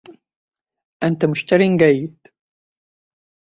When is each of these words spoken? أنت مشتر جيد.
أنت 1.03 1.25
مشتر 1.25 1.57
جيد. 1.77 2.17